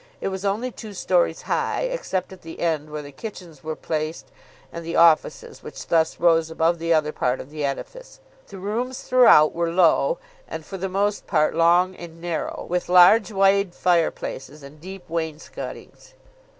It 0.19 0.29
was 0.29 0.43
only 0.43 0.71
two 0.71 0.93
stories 0.93 1.43
high, 1.43 1.81
except 1.81 2.33
at 2.33 2.41
the 2.41 2.59
end, 2.59 2.89
where 2.89 3.03
the 3.03 3.11
kitchens 3.11 3.63
were 3.63 3.75
placed 3.75 4.31
and 4.73 4.83
the 4.83 4.95
offices, 4.95 5.61
which 5.61 5.85
thus 5.85 6.19
rose 6.19 6.49
above 6.49 6.79
the 6.79 6.91
other 6.91 7.11
part 7.11 7.39
of 7.39 7.51
the 7.51 7.63
edifice. 7.63 8.19
The 8.47 8.57
rooms 8.57 9.03
throughout 9.03 9.53
were 9.53 9.69
low, 9.69 10.17
and 10.47 10.65
for 10.65 10.77
the 10.77 10.89
most 10.89 11.27
part 11.27 11.53
long 11.53 11.95
and 11.95 12.19
narrow, 12.19 12.65
with 12.67 12.89
large 12.89 13.31
wide 13.31 13.75
fire 13.75 14.09
places 14.09 14.63
and 14.63 14.81
deep 14.81 15.07
wainscotings. 15.07 16.15